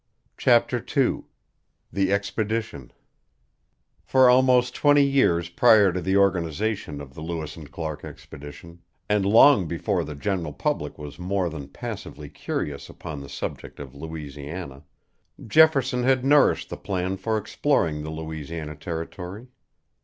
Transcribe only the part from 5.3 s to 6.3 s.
prior to the